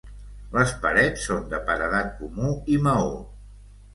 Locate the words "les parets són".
0.53-1.43